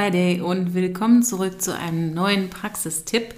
[0.00, 3.34] Friday und willkommen zurück zu einem neuen Praxistipp.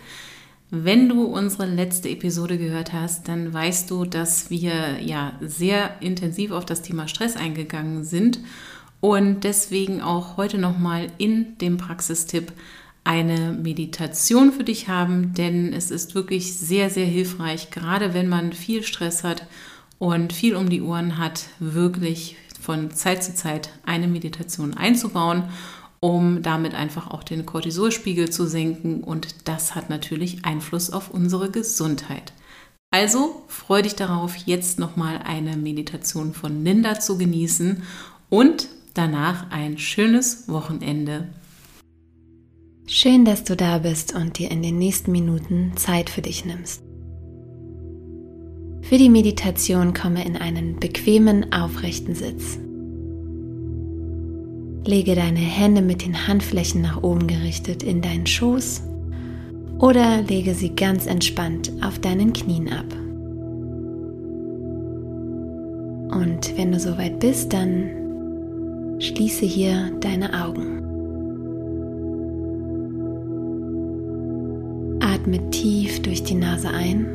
[0.71, 6.53] Wenn du unsere letzte Episode gehört hast, dann weißt du, dass wir ja sehr intensiv
[6.53, 8.39] auf das Thema Stress eingegangen sind
[9.01, 12.53] und deswegen auch heute nochmal in dem Praxistipp
[13.03, 18.53] eine Meditation für dich haben, denn es ist wirklich sehr, sehr hilfreich, gerade wenn man
[18.53, 19.49] viel Stress hat
[19.99, 25.43] und viel um die Ohren hat, wirklich von Zeit zu Zeit eine Meditation einzubauen
[26.03, 31.49] um damit einfach auch den Cortisolspiegel zu senken und das hat natürlich Einfluss auf unsere
[31.49, 32.33] Gesundheit.
[32.91, 37.85] Also freu dich darauf, jetzt nochmal eine Meditation von Linda zu genießen
[38.31, 41.29] und danach ein schönes Wochenende.
[42.89, 46.83] Schön, dass du da bist und dir in den nächsten Minuten Zeit für dich nimmst.
[48.83, 52.59] Für die Meditation komme in einen bequemen, aufrechten Sitz.
[54.85, 58.83] Lege deine Hände mit den Handflächen nach oben gerichtet in deinen Schoß
[59.79, 62.87] oder lege sie ganz entspannt auf deinen Knien ab.
[66.13, 67.91] Und wenn du soweit bist, dann
[68.99, 70.79] schließe hier deine Augen.
[75.01, 77.07] Atme tief durch die Nase ein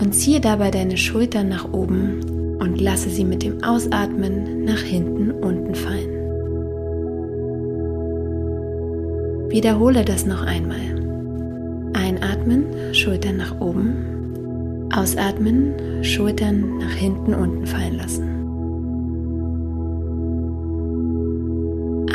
[0.00, 2.20] und ziehe dabei deine Schultern nach oben
[2.60, 6.20] und lasse sie mit dem Ausatmen nach hinten unten fallen.
[9.50, 10.78] Wiederhole das noch einmal.
[11.94, 14.88] Einatmen, Schultern nach oben.
[14.94, 18.28] Ausatmen, Schultern nach hinten unten fallen lassen.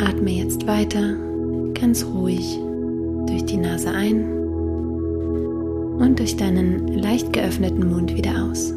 [0.02, 1.16] Atme jetzt weiter,
[1.78, 2.58] ganz ruhig,
[3.26, 4.24] durch die Nase ein
[5.98, 8.72] und durch deinen leicht geöffneten Mund wieder aus.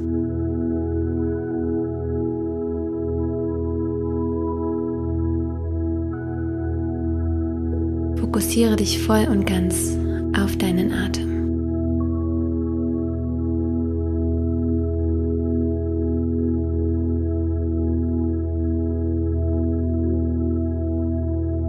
[8.59, 9.97] Fokussiere dich voll und ganz
[10.38, 11.30] auf deinen Atem.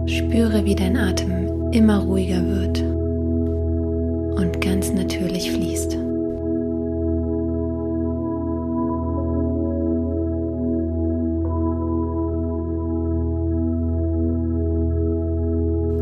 [0.05, 2.81] Spüre, wie dein Atem immer ruhiger wird
[4.37, 6.00] und ganz natürlich fließt.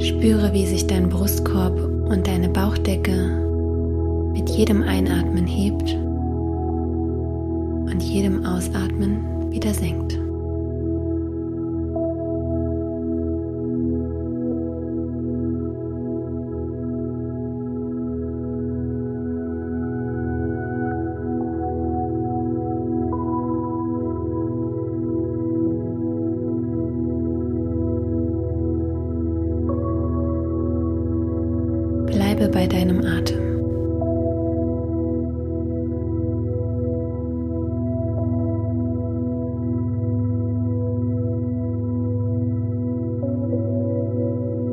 [0.09, 3.13] Spüre, wie sich dein Brustkorb und deine Bauchdecke
[4.33, 5.93] mit jedem Einatmen hebt
[7.93, 10.17] und jedem Ausatmen wieder senkt.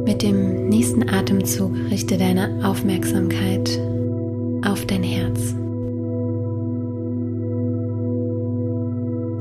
[0.06, 3.69] Mit dem nächsten Atemzug richte deine Aufmerksamkeit
[4.65, 5.41] auf dein Herz.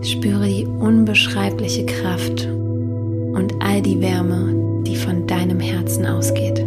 [0.01, 6.64] Spüre die unbeschreibliche Kraft und all die Wärme, die von deinem Herzen ausgeht.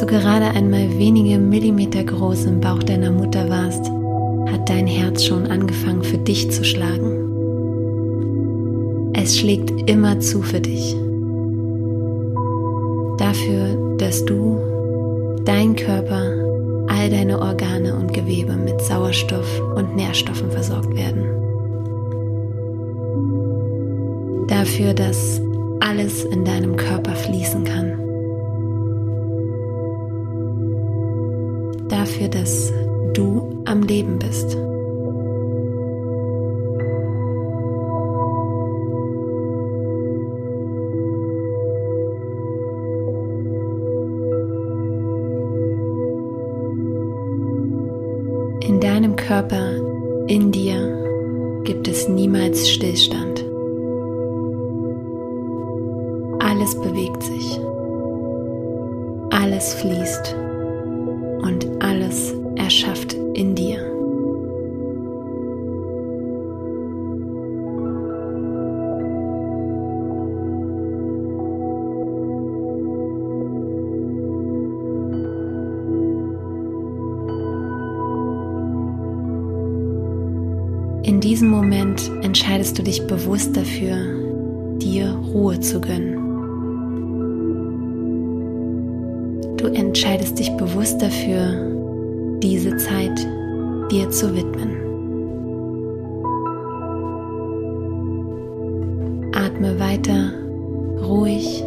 [0.00, 3.84] Du gerade einmal wenige Millimeter groß im Bauch deiner Mutter warst,
[4.50, 7.18] hat dein Herz schon angefangen für dich zu schlagen.
[9.14, 10.96] Es schlägt immer zu für dich.
[13.18, 14.58] Dafür, dass du,
[15.44, 16.32] dein Körper,
[16.88, 21.24] all deine Organe und Gewebe mit Sauerstoff und Nährstoffen versorgt werden.
[24.46, 25.42] Dafür, dass
[25.80, 28.09] alles in deinem Körper fließen kann.
[32.20, 32.72] Dafür, dass
[33.14, 34.54] du am Leben bist.
[48.68, 49.72] In deinem Körper,
[50.26, 53.44] in dir, gibt es niemals Stillstand.
[56.40, 57.60] Alles bewegt sich.
[59.30, 60.49] Alles fließt
[61.42, 63.90] und alles erschafft in dir.
[81.02, 83.96] In diesem Moment entscheidest du dich bewusst dafür,
[84.78, 86.19] dir Ruhe zu gönnen.
[89.60, 93.18] Du entscheidest dich bewusst dafür, diese Zeit
[93.90, 94.70] dir zu widmen.
[99.34, 100.32] Atme weiter
[101.06, 101.62] ruhig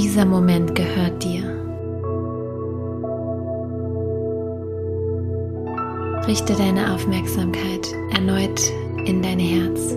[0.00, 1.42] Dieser Moment gehört dir.
[6.28, 8.60] Richte deine Aufmerksamkeit erneut
[9.06, 9.96] in dein Herz.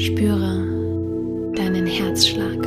[0.00, 0.64] Spüre
[1.54, 2.64] deinen Herzschlag.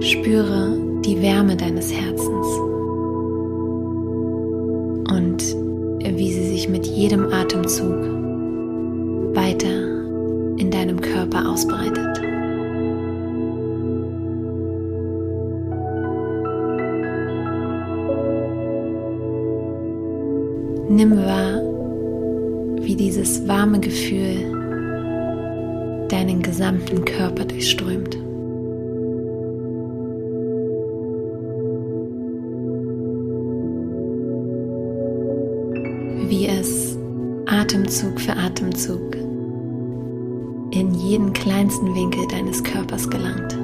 [0.00, 2.75] Spüre die Wärme deines Herzens
[6.68, 7.94] mit jedem Atemzug
[9.34, 9.68] weiter
[10.58, 12.20] in deinem Körper ausbreitet.
[20.88, 21.60] Nimm wahr,
[22.80, 24.52] wie dieses warme Gefühl
[26.08, 28.25] deinen gesamten Körper durchströmt.
[37.86, 39.14] Atemzug für Atemzug
[40.72, 43.54] in jeden kleinsten Winkel deines Körpers gelangt.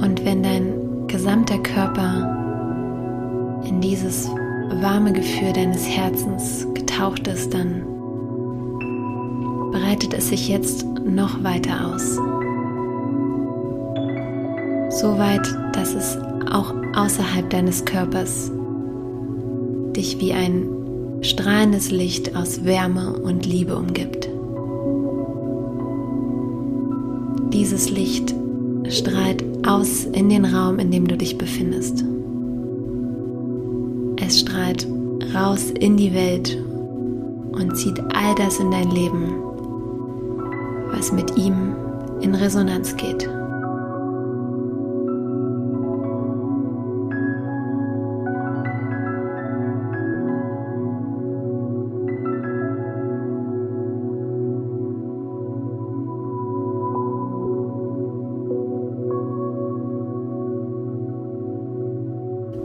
[0.00, 4.28] Und wenn dein gesamter Körper in dieses
[4.70, 7.82] warme Gefühl deines Herzens getaucht ist, dann
[9.72, 12.16] breitet es sich jetzt noch weiter aus.
[15.00, 16.18] So weit, dass es
[16.50, 18.50] auch außerhalb deines Körpers
[19.94, 20.66] dich wie ein
[21.20, 24.28] strahlendes Licht aus Wärme und Liebe umgibt.
[27.52, 28.34] Dieses Licht
[28.88, 32.04] strahlt aus in den Raum, in dem du dich befindest.
[35.34, 36.56] Raus in die Welt
[37.52, 39.34] und zieht all das in dein Leben,
[40.90, 41.74] was mit ihm
[42.20, 43.28] in Resonanz geht.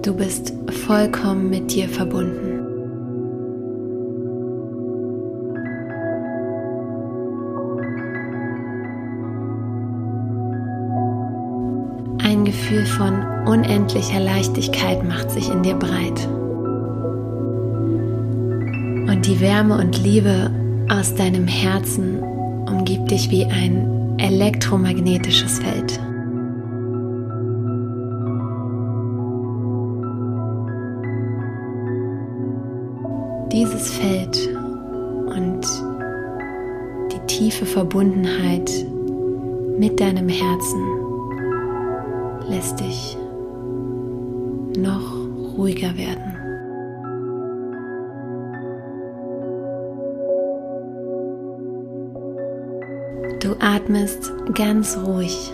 [0.03, 0.53] Du bist
[0.85, 2.52] vollkommen mit dir verbunden.
[12.23, 16.25] Ein Gefühl von unendlicher Leichtigkeit macht sich in dir breit.
[19.09, 20.49] Und die Wärme und Liebe
[20.89, 22.23] aus deinem Herzen
[22.65, 25.99] umgibt dich wie ein elektromagnetisches Feld.
[33.51, 34.49] Dieses Feld
[35.25, 35.61] und
[37.11, 38.71] die tiefe Verbundenheit
[39.77, 41.02] mit deinem Herzen
[42.49, 43.17] lässt dich
[44.77, 45.13] noch
[45.57, 46.33] ruhiger werden.
[53.39, 55.51] Du atmest ganz ruhig.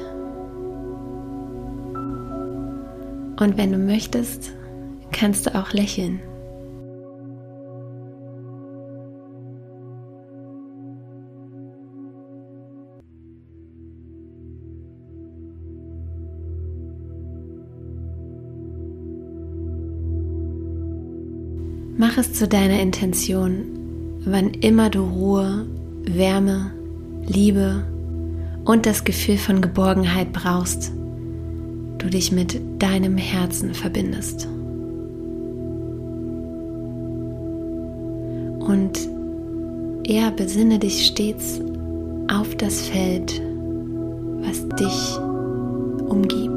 [3.39, 4.51] Und wenn du möchtest,
[5.11, 6.19] kannst du auch lächeln.
[22.01, 25.65] Mach es zu deiner Intention, wann immer du Ruhe,
[26.05, 26.71] Wärme,
[27.27, 27.83] Liebe
[28.63, 30.93] und das Gefühl von Geborgenheit brauchst,
[31.97, 34.47] du dich mit deinem Herzen verbindest.
[38.61, 38.97] Und
[40.07, 41.59] er besinne dich stets
[42.31, 43.41] auf das Feld,
[44.41, 45.17] was dich
[46.07, 46.48] umgibt.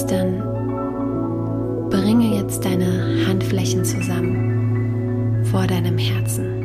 [0.00, 0.38] Bist, dann
[1.90, 6.58] bringe jetzt deine Handflächen zusammen vor deinem Herzen.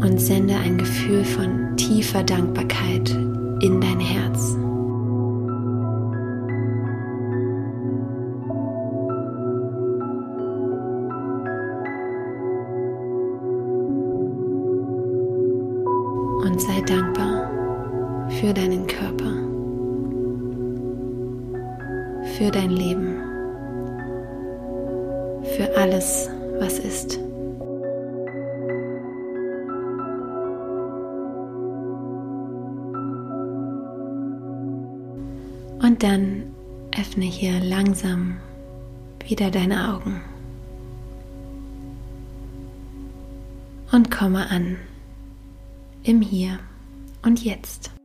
[0.00, 3.10] und sende ein Gefühl von tiefer Dankbarkeit
[3.60, 4.56] in dein Herz.
[22.48, 23.20] Für dein Leben,
[25.54, 27.18] für alles, was ist.
[35.82, 36.54] Und dann
[36.98, 38.38] öffne hier langsam
[39.26, 40.22] wieder deine Augen
[43.92, 44.78] und komme an
[46.02, 46.58] im Hier
[47.22, 47.97] und Jetzt.